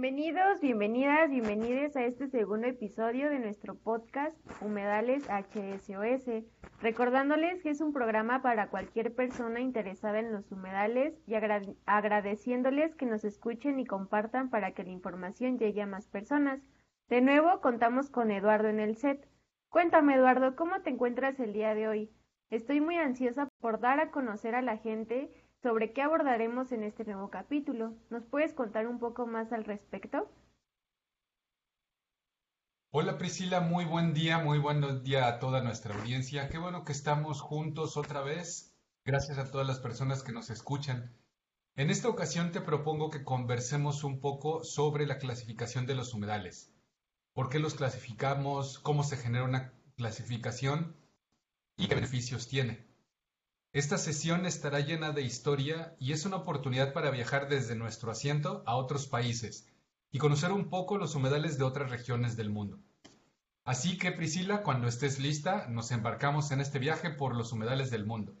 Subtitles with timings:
[0.00, 6.42] Bienvenidos, bienvenidas, bienvenides a este segundo episodio de nuestro podcast Humedales HSOS,
[6.80, 11.34] recordándoles que es un programa para cualquier persona interesada en los humedales y
[11.84, 16.62] agradeciéndoles que nos escuchen y compartan para que la información llegue a más personas.
[17.10, 19.28] De nuevo, contamos con Eduardo en el set.
[19.68, 22.10] Cuéntame, Eduardo, ¿cómo te encuentras el día de hoy?
[22.48, 25.30] Estoy muy ansiosa por dar a conocer a la gente
[25.62, 27.94] sobre qué abordaremos en este nuevo capítulo.
[28.08, 30.30] ¿Nos puedes contar un poco más al respecto?
[32.92, 36.48] Hola Priscila, muy buen día, muy buen día a toda nuestra audiencia.
[36.48, 38.74] Qué bueno que estamos juntos otra vez.
[39.04, 41.16] Gracias a todas las personas que nos escuchan.
[41.76, 46.74] En esta ocasión te propongo que conversemos un poco sobre la clasificación de los humedales.
[47.32, 48.80] ¿Por qué los clasificamos?
[48.80, 50.96] ¿Cómo se genera una clasificación?
[51.76, 52.89] ¿Y qué beneficios tiene?
[53.72, 58.64] Esta sesión estará llena de historia y es una oportunidad para viajar desde nuestro asiento
[58.66, 59.68] a otros países
[60.10, 62.80] y conocer un poco los humedales de otras regiones del mundo.
[63.64, 68.06] Así que Priscila, cuando estés lista, nos embarcamos en este viaje por los humedales del
[68.06, 68.34] mundo.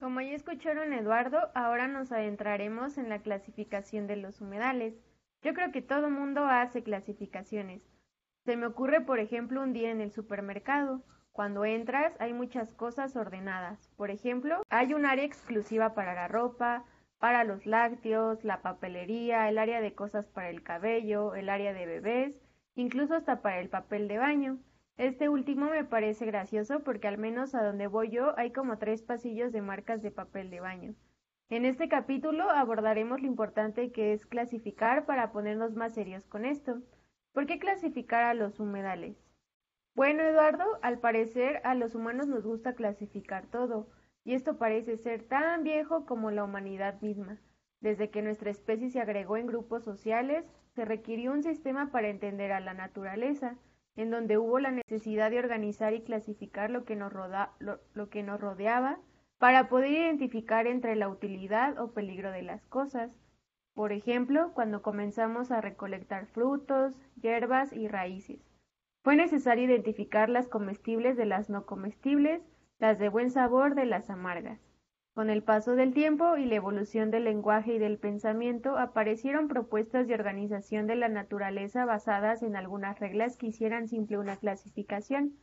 [0.00, 4.94] Como ya escucharon Eduardo, ahora nos adentraremos en la clasificación de los humedales.
[5.42, 7.82] Yo creo que todo mundo hace clasificaciones.
[8.46, 11.04] Se me ocurre, por ejemplo, un día en el supermercado
[11.36, 13.90] cuando entras hay muchas cosas ordenadas.
[13.98, 16.86] Por ejemplo, hay un área exclusiva para la ropa,
[17.18, 21.84] para los lácteos, la papelería, el área de cosas para el cabello, el área de
[21.84, 22.40] bebés,
[22.74, 24.58] incluso hasta para el papel de baño.
[24.96, 29.02] Este último me parece gracioso porque al menos a donde voy yo hay como tres
[29.02, 30.94] pasillos de marcas de papel de baño.
[31.50, 36.80] En este capítulo abordaremos lo importante que es clasificar para ponernos más serios con esto.
[37.34, 39.25] ¿Por qué clasificar a los humedales?
[39.96, 43.88] Bueno, Eduardo, al parecer a los humanos nos gusta clasificar todo,
[44.24, 47.38] y esto parece ser tan viejo como la humanidad misma.
[47.80, 50.44] Desde que nuestra especie se agregó en grupos sociales,
[50.74, 53.56] se requirió un sistema para entender a la naturaleza,
[53.96, 58.98] en donde hubo la necesidad de organizar y clasificar lo que nos, rodeaba
[59.38, 63.16] para poder identificar entre la utilidad o peligro de las cosas.
[63.72, 68.55] Por ejemplo, cuando comenzamos a recolectar frutos, hierbas y raíces.
[69.06, 72.42] Fue necesario identificar las comestibles de las no comestibles,
[72.80, 74.58] las de buen sabor de las amargas.
[75.14, 80.08] Con el paso del tiempo y la evolución del lenguaje y del pensamiento aparecieron propuestas
[80.08, 85.36] de organización de la naturaleza basadas en algunas reglas que hicieran simple una clasificación.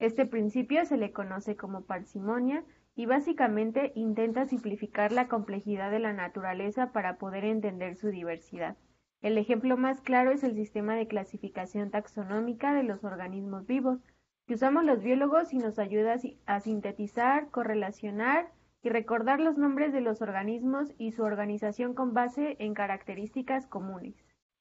[0.00, 2.64] Este principio se le conoce como parsimonia
[2.96, 8.76] y básicamente intenta simplificar la complejidad de la naturaleza para poder entender su diversidad.
[9.22, 14.00] El ejemplo más claro es el sistema de clasificación taxonómica de los organismos vivos,
[14.46, 16.16] que usamos los biólogos y nos ayuda
[16.46, 22.56] a sintetizar, correlacionar y recordar los nombres de los organismos y su organización con base
[22.60, 24.14] en características comunes.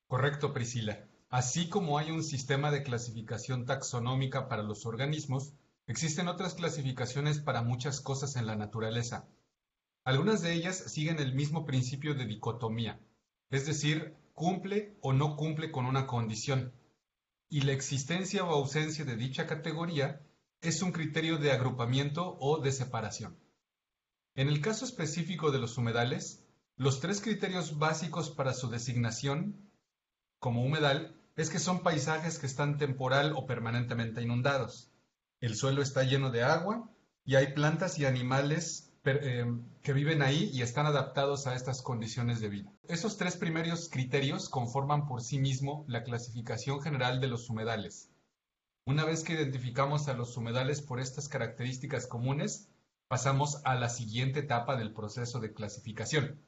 [0.07, 1.05] Correcto, Priscila.
[1.29, 5.53] Así como hay un sistema de clasificación taxonómica para los organismos,
[5.85, 9.27] existen otras clasificaciones para muchas cosas en la naturaleza.
[10.03, 12.99] Algunas de ellas siguen el mismo principio de dicotomía,
[13.49, 16.73] es decir, cumple o no cumple con una condición,
[17.49, 20.21] y la existencia o ausencia de dicha categoría
[20.61, 23.39] es un criterio de agrupamiento o de separación.
[24.35, 29.71] En el caso específico de los humedales, los tres criterios básicos para su designación
[30.39, 34.91] como humedal es que son paisajes que están temporal o permanentemente inundados.
[35.39, 36.89] El suelo está lleno de agua
[37.23, 42.49] y hay plantas y animales que viven ahí y están adaptados a estas condiciones de
[42.49, 42.73] vida.
[42.87, 48.09] Esos tres primeros criterios conforman por sí mismo la clasificación general de los humedales.
[48.87, 52.67] Una vez que identificamos a los humedales por estas características comunes,
[53.07, 56.41] pasamos a la siguiente etapa del proceso de clasificación,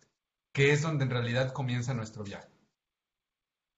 [0.52, 2.50] que es donde en realidad comienza nuestro viaje.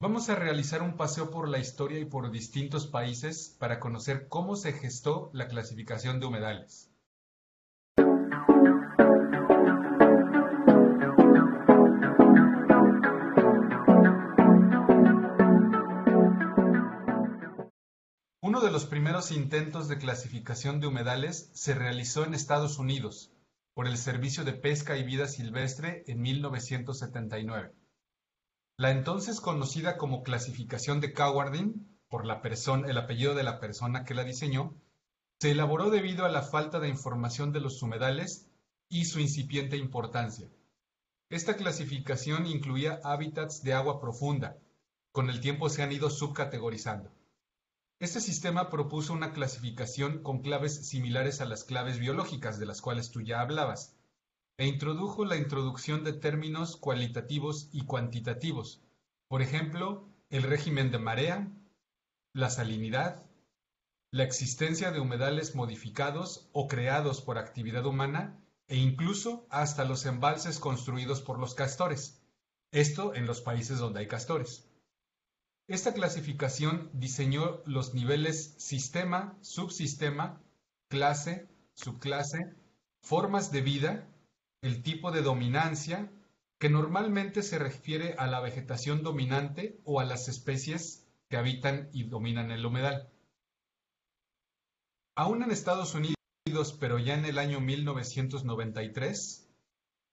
[0.01, 4.55] Vamos a realizar un paseo por la historia y por distintos países para conocer cómo
[4.55, 6.89] se gestó la clasificación de humedales.
[18.59, 23.31] Uno de los primeros intentos de clasificación de humedales se realizó en Estados Unidos
[23.73, 27.73] por el Servicio de Pesca y Vida Silvestre en 1979.
[28.75, 34.25] La entonces conocida como clasificación de Cowardin, por el apellido de la persona que la
[34.25, 34.75] diseñó,
[35.39, 38.49] se elaboró debido a la falta de información de los humedales
[38.89, 40.49] y su incipiente importancia.
[41.29, 44.57] Esta clasificación incluía hábitats de agua profunda.
[45.13, 47.09] Con el tiempo se han ido subcategorizando.
[47.99, 53.11] Este sistema propuso una clasificación con claves similares a las claves biológicas de las cuales
[53.11, 53.97] tú ya hablabas,
[54.57, 58.81] e introdujo la introducción de términos cualitativos y cuantitativos,
[59.27, 61.51] Por ejemplo, el régimen de marea,
[62.33, 63.25] la salinidad,
[64.11, 70.59] la existencia de humedales modificados o creados por actividad humana e incluso hasta los embalses
[70.59, 72.21] construidos por los castores.
[72.71, 74.68] Esto en los países donde hay castores.
[75.69, 80.41] Esta clasificación diseñó los niveles sistema, subsistema,
[80.87, 82.55] clase, subclase,
[83.03, 84.09] formas de vida,
[84.63, 86.11] el tipo de dominancia,
[86.57, 92.05] que normalmente se refiere a la vegetación dominante o a las especies que habitan y
[92.05, 93.07] dominan el humedal.
[95.15, 99.47] Aún en Estados Unidos, pero ya en el año 1993,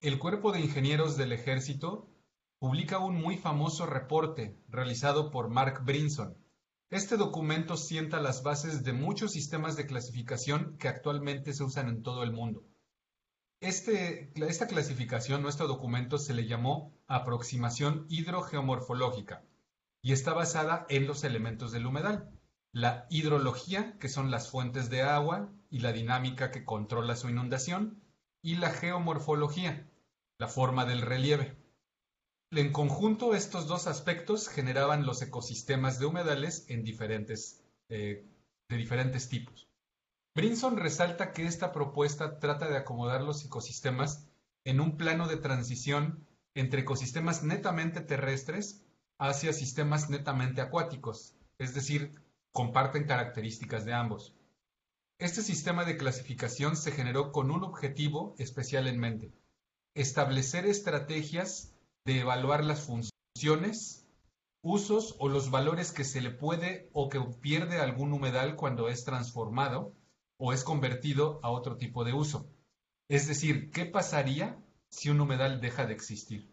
[0.02, 2.10] el Cuerpo de Ingenieros del Ejército
[2.58, 6.36] publica un muy famoso reporte realizado por Mark Brinson.
[6.90, 12.02] Este documento sienta las bases de muchos sistemas de clasificación que actualmente se usan en
[12.02, 12.64] todo el mundo.
[13.60, 19.42] Este, esta clasificación, nuestro documento, se le llamó aproximación hidrogeomorfológica
[20.02, 22.30] y está basada en los elementos del humedal.
[22.72, 28.02] La hidrología, que son las fuentes de agua y la dinámica que controla su inundación,
[28.42, 29.90] y la geomorfología,
[30.38, 31.56] la forma del relieve.
[32.52, 38.24] En conjunto, estos dos aspectos generaban los ecosistemas de humedales eh,
[38.68, 39.68] de diferentes tipos.
[40.34, 44.28] Brinson resalta que esta propuesta trata de acomodar los ecosistemas
[44.64, 48.84] en un plano de transición entre ecosistemas netamente terrestres
[49.18, 52.12] hacia sistemas netamente acuáticos, es decir,
[52.52, 54.34] comparten características de ambos.
[55.18, 59.32] Este sistema de clasificación se generó con un objetivo especial en mente,
[59.94, 61.75] establecer estrategias
[62.06, 64.08] de evaluar las funciones,
[64.62, 69.04] usos o los valores que se le puede o que pierde algún humedal cuando es
[69.04, 69.92] transformado
[70.38, 72.48] o es convertido a otro tipo de uso.
[73.08, 74.56] Es decir, ¿qué pasaría
[74.88, 76.48] si un humedal deja de existir?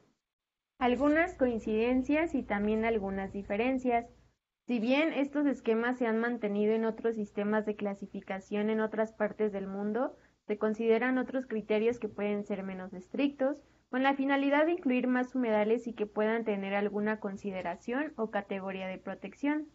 [0.79, 4.07] Algunas coincidencias y también algunas diferencias.
[4.65, 9.51] Si bien estos esquemas se han mantenido en otros sistemas de clasificación en otras partes
[9.51, 10.17] del mundo,
[10.47, 13.57] se consideran otros criterios que pueden ser menos estrictos
[13.93, 18.87] con la finalidad de incluir más humedales y que puedan tener alguna consideración o categoría
[18.87, 19.67] de protección.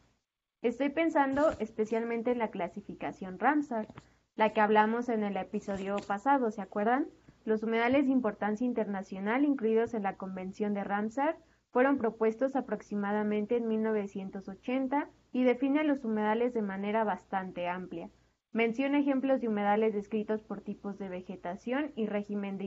[0.61, 3.87] Estoy pensando especialmente en la clasificación Ramsar,
[4.35, 7.07] la que hablamos en el episodio pasado, ¿se acuerdan?
[7.45, 11.37] Los humedales de importancia internacional incluidos en la Convención de Ramsar
[11.71, 18.11] fueron propuestos aproximadamente en 1980 y definen los humedales de manera bastante amplia.
[18.51, 22.65] Menciona ejemplos de humedales descritos por tipos de vegetación y régimen de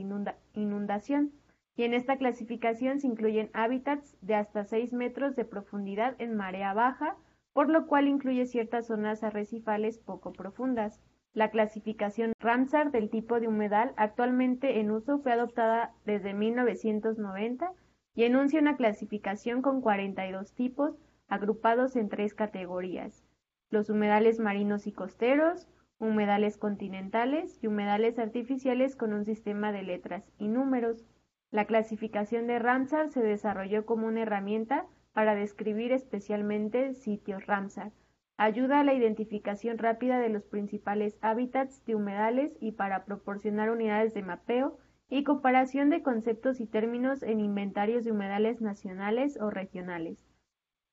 [0.53, 1.33] inundación
[1.75, 6.73] y en esta clasificación se incluyen hábitats de hasta 6 metros de profundidad en marea
[6.73, 7.15] baja,
[7.53, 11.01] por lo cual incluye ciertas zonas arrecifales poco profundas.
[11.33, 17.71] La clasificación Ramsar del tipo de humedal actualmente en uso fue adoptada desde 1990
[18.15, 20.97] y enuncia una clasificación con 42 tipos
[21.29, 23.23] agrupados en tres categorías:
[23.69, 25.69] los humedales marinos y costeros,
[25.99, 31.05] humedales continentales y humedales artificiales con un sistema de letras y números.
[31.51, 37.91] La clasificación de Ramsar se desarrolló como una herramienta para describir especialmente sitios Ramsar.
[38.37, 44.13] Ayuda a la identificación rápida de los principales hábitats de humedales y para proporcionar unidades
[44.13, 50.25] de mapeo y comparación de conceptos y términos en inventarios de humedales nacionales o regionales.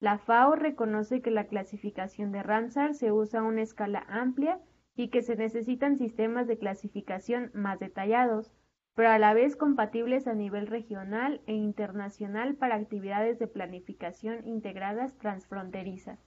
[0.01, 4.61] La FAO reconoce que la clasificación de Ramsar se usa a una escala amplia
[4.97, 8.53] y que se necesitan sistemas de clasificación más detallados,
[8.99, 15.17] pero a la vez compatibles a nivel regional e internacional para actividades de planificación integradas
[15.19, 16.19] transfronterizas.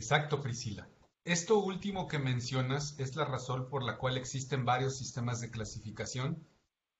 [0.00, 0.88] Exacto, Priscila.
[1.26, 6.46] Esto último que mencionas es la razón por la cual existen varios sistemas de clasificación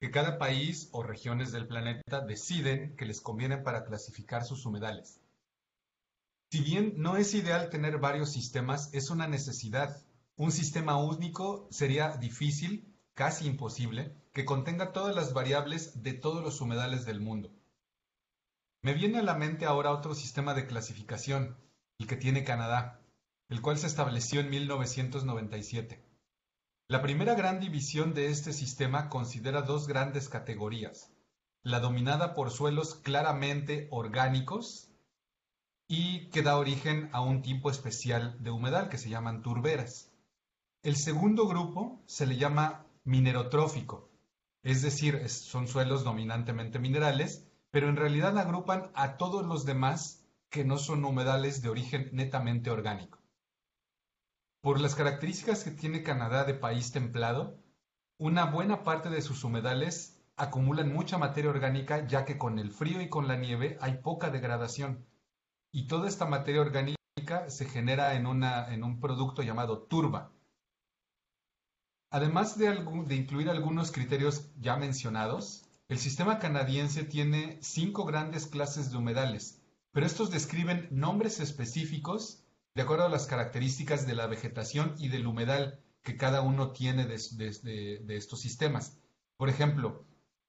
[0.01, 5.23] que cada país o regiones del planeta deciden que les conviene para clasificar sus humedales.
[6.53, 9.97] Si bien no es ideal tener varios sistemas, es una necesidad.
[10.37, 16.61] Un sistema único sería difícil casi imposible, que contenga todas las variables de todos los
[16.61, 17.51] humedales del mundo.
[18.81, 21.57] Me viene a la mente ahora otro sistema de clasificación,
[21.99, 23.01] el que tiene Canadá,
[23.49, 26.01] el cual se estableció en 1997.
[26.87, 31.11] La primera gran división de este sistema considera dos grandes categorías,
[31.65, 34.93] la dominada por suelos claramente orgánicos
[35.89, 40.13] y que da origen a un tipo especial de humedal que se llaman turberas.
[40.85, 44.11] El segundo grupo se le llama minerotrófico,
[44.63, 50.65] es decir, son suelos dominantemente minerales, pero en realidad agrupan a todos los demás que
[50.65, 53.19] no son humedales de origen netamente orgánico.
[54.61, 57.59] Por las características que tiene Canadá de país templado,
[58.19, 63.01] una buena parte de sus humedales acumulan mucha materia orgánica ya que con el frío
[63.01, 65.07] y con la nieve hay poca degradación.
[65.73, 66.99] Y toda esta materia orgánica
[67.49, 70.33] se genera en, en un producto llamado turba.
[72.11, 72.75] Además de,
[73.15, 79.61] incluir algunos criterios ya mencionados, el sistema canadiense tiene cinco grandes clases de humedales,
[79.93, 85.27] pero estos describen nombres específicos de acuerdo a las características de la vegetación y del
[85.27, 88.99] humedal que cada uno tiene de, estos sistemas.
[89.37, 90.07] Por ejemplo,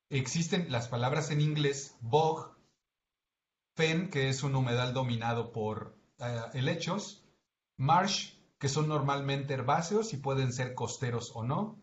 [0.10, 2.58] existen las palabras en inglés bog,
[3.76, 7.26] fen, que es un humedal dominado por eh, helechos,
[7.78, 11.82] marsh, que son normalmente herbáceos y pueden ser costeros o no,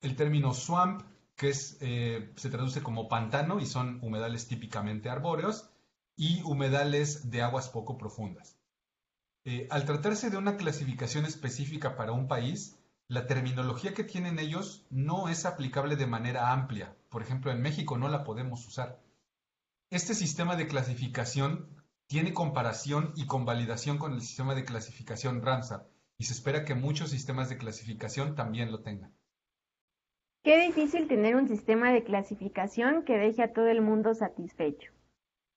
[0.00, 1.02] el término swamp,
[1.36, 5.70] que eh, se traduce como pantano y son humedales típicamente arbóreos,
[6.16, 8.58] y humedales de aguas poco profundas.
[9.44, 12.78] Eh, al tratarse de una clasificación específica para un país,
[13.08, 16.94] la terminología que tienen ellos no es aplicable de manera amplia.
[17.08, 19.00] Por ejemplo, en México no la podemos usar.
[19.88, 21.79] Este sistema de clasificación
[22.10, 25.86] tiene comparación y convalidación con el sistema de clasificación Ramsar
[26.18, 29.14] y se espera que muchos sistemas de clasificación también lo tengan.
[30.42, 34.92] Qué difícil tener un sistema de clasificación que deje a todo el mundo satisfecho,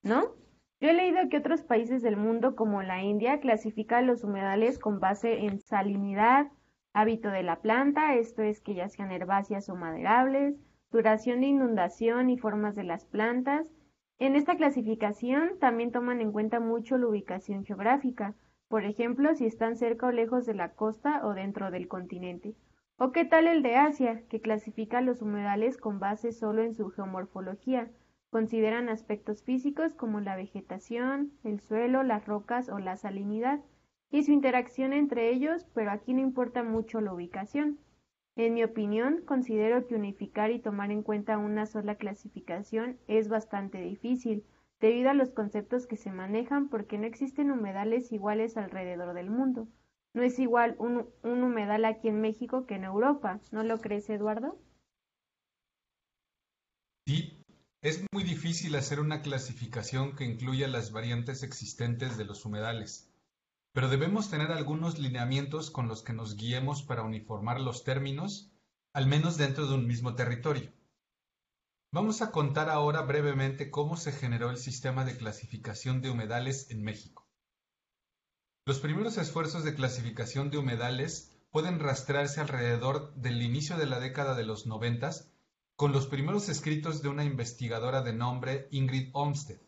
[0.03, 0.35] ¿no?
[0.79, 4.99] Yo he leído que otros países del mundo, como la India, clasifican los humedales con
[4.99, 6.51] base en salinidad,
[6.93, 10.55] hábito de la planta, esto es que ya sean herbáceas o maderables,
[10.91, 13.71] duración de inundación y formas de las plantas.
[14.23, 18.35] En esta clasificación también toman en cuenta mucho la ubicación geográfica,
[18.69, 22.55] por ejemplo, si están cerca o lejos de la costa o dentro del continente.
[22.95, 26.89] ¿O qué tal el de Asia, que clasifica los humedales con base solo en su
[26.89, 27.91] geomorfología?
[28.29, 33.59] Consideran aspectos físicos como la vegetación, el suelo, las rocas o la salinidad
[34.09, 37.77] y su interacción entre ellos, pero aquí no importa mucho la ubicación.
[38.35, 43.79] En mi opinión, considero que unificar y tomar en cuenta una sola clasificación es bastante
[43.79, 44.43] difícil,
[44.79, 49.67] debido a los conceptos que se manejan porque no existen humedales iguales alrededor del mundo.
[50.15, 54.59] No es igual un, humedal aquí en México que en Europa, ¿no lo crees, Eduardo?
[57.05, 57.45] Sí,
[57.81, 63.12] es muy difícil hacer una clasificación que incluya las variantes existentes de los humedales,
[63.73, 68.51] pero debemos tener algunos lineamientos con los que nos guiemos para uniformar los términos,
[68.93, 70.71] al menos dentro de un mismo territorio.
[71.91, 76.83] Vamos a contar ahora brevemente cómo se generó el sistema de clasificación de humedales en
[76.83, 77.27] México.
[78.65, 84.35] Los primeros esfuerzos de clasificación de humedales pueden rastrearse alrededor del inicio de la década
[84.35, 85.31] de los noventas
[85.75, 89.59] con los primeros escritos de una investigadora de nombre Ingrid Olmsted.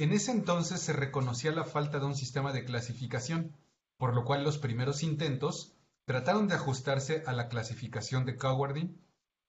[0.00, 3.54] En ese entonces se reconocía la falta de un sistema de clasificación,
[3.98, 5.76] por lo cual los primeros intentos
[6.06, 8.98] trataron de ajustarse a la clasificación de Cowardin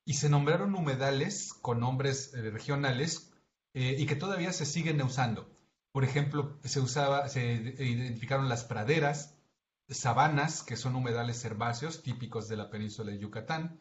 [0.03, 3.31] y se nombraron humedales con nombres eh, regionales
[3.73, 5.49] eh, y que todavía se siguen usando.
[5.93, 9.37] Por ejemplo, se, usaba, se identificaron las praderas,
[9.87, 13.79] sabanas, que son humedales herbáceos típicos de la península de Yucatán,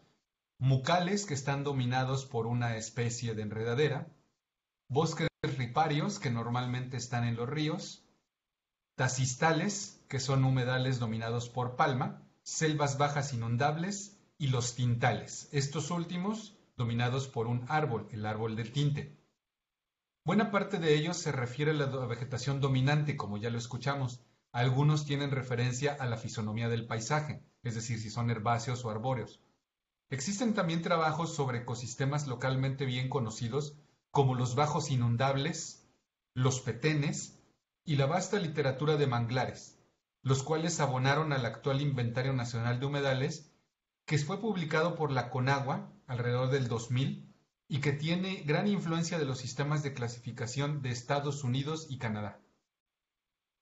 [0.57, 4.07] mucales que están dominados por una especie de enredadera,
[4.89, 5.30] bosques
[5.61, 8.03] riparios que normalmente están en los ríos,
[8.95, 16.57] tacistales que son humedales dominados por palma, selvas bajas inundables y los tintales, estos últimos
[16.79, 19.21] dominados por un árbol, el árbol del tinte.
[20.25, 24.23] Buena parte de ellos se refiere a la vegetación dominante, como ya lo escuchamos.
[24.53, 29.43] Algunos tienen referencia a la fisonomía del paisaje, es decir, si son herbáceos o arbóreos.
[30.09, 33.77] Existen también trabajos sobre ecosistemas localmente bien conocidos
[34.11, 35.89] como los bajos inundables,
[36.35, 37.41] los petenes
[37.85, 39.79] y la vasta literatura de manglares,
[40.23, 43.53] los cuales abonaron al actual Inventario Nacional de Humedales,
[44.07, 47.33] que fue publicado por la Conagua alrededor del 2000
[47.69, 52.41] y que tiene gran influencia de los sistemas de clasificación de Estados Unidos y Canadá.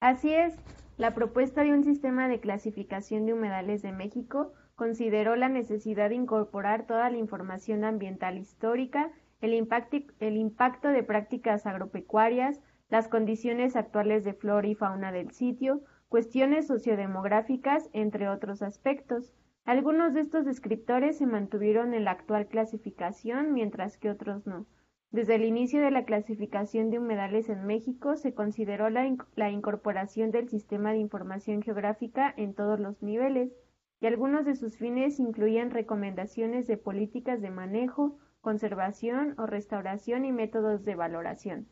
[0.00, 0.54] Así es,
[0.96, 6.14] la propuesta de un sistema de clasificación de humedales de México consideró la necesidad de
[6.14, 14.34] incorporar toda la información ambiental histórica, el, impacto de prácticas agropecuarias, las condiciones actuales de
[14.34, 19.32] flora y fauna del sitio, cuestiones sociodemográficas, entre otros aspectos.
[19.64, 24.66] Algunos de estos descriptores se mantuvieron en la actual clasificación, mientras que otros no.
[25.10, 30.48] Desde el inicio de la clasificación de humedales en México se consideró la incorporación del
[30.48, 33.52] sistema de información geográfica en todos los niveles,
[34.00, 38.18] y algunos de sus fines incluían recomendaciones de políticas de manejo,
[38.48, 41.68] conservación o restauración y métodos de valoración.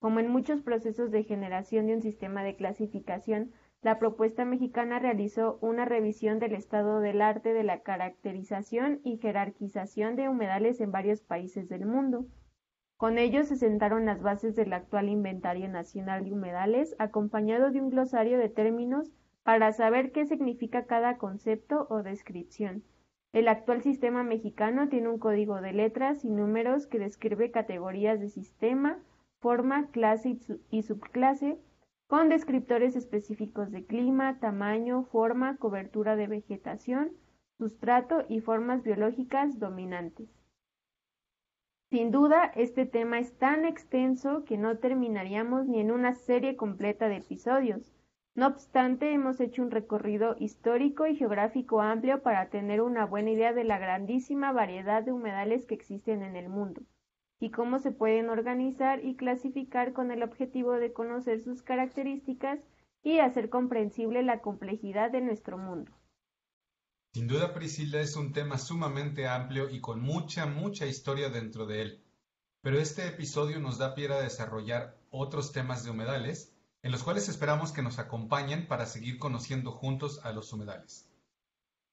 [0.00, 5.58] Como en muchos procesos de generación de un sistema de clasificación, la propuesta mexicana realizó
[5.62, 11.22] una revisión del estado del arte de la caracterización y jerarquización de humedales en varios
[11.22, 12.26] países del mundo.
[12.98, 17.88] Con ello se sentaron las bases del actual Inventario Nacional de Humedales, acompañado de un
[17.88, 19.10] glosario de términos
[19.42, 22.84] para saber qué significa cada concepto o descripción.
[23.32, 28.28] El actual sistema mexicano tiene un código de letras y números que describe categorías de
[28.28, 28.98] sistema,
[29.40, 30.36] forma, clase
[30.70, 31.58] y subclase,
[32.08, 37.12] con descriptores específicos de clima, tamaño, forma, cobertura de vegetación,
[37.56, 40.28] sustrato y formas biológicas dominantes.
[41.90, 47.08] Sin duda, este tema es tan extenso que no terminaríamos ni en una serie completa
[47.08, 47.92] de episodios.
[48.34, 53.52] No obstante, hemos hecho un recorrido histórico y geográfico amplio para tener una buena idea
[53.52, 56.82] de la grandísima variedad de humedales que existen en el mundo
[57.40, 62.60] y cómo se pueden organizar y clasificar con el objetivo de conocer sus características
[63.02, 65.90] y hacer comprensible la complejidad de nuestro mundo.
[67.14, 71.82] Sin duda, Priscila, es un tema sumamente amplio y con mucha, mucha historia dentro de
[71.82, 72.04] él.
[72.62, 77.28] Pero este episodio nos da pie a desarrollar otros temas de humedales, en los cuales
[77.28, 81.08] esperamos que nos acompañen para seguir conociendo juntos a los humedales.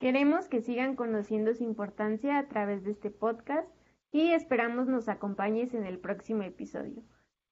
[0.01, 3.69] Queremos que sigan conociendo su importancia a través de este podcast
[4.11, 7.05] y esperamos nos acompañes en el próximo episodio.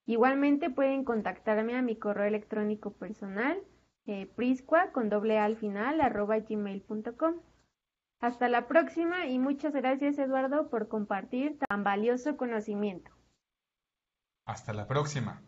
[0.07, 3.63] Igualmente pueden contactarme a mi correo electrónico personal
[4.07, 7.35] eh, prisqua con doble al final arroba gmail.com.
[8.21, 13.11] Hasta la próxima y muchas gracias Eduardo por compartir tan valioso conocimiento.
[14.47, 15.43] Hasta la próxima.